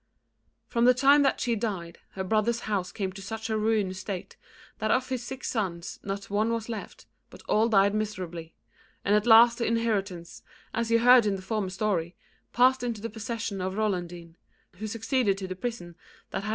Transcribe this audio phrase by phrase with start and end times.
[0.65, 4.35] From the time that she died, her brother's house came to such a ruinous state,
[4.79, 8.55] that of his six sons not one was left, but all died miserably;
[9.01, 10.41] (6) and at last the inheritance,
[10.73, 12.15] as you heard in the former story,
[12.51, 14.37] passed into the possession of Rolandine,
[14.77, 16.49] who succeeded to the prison that had been built for her aunt.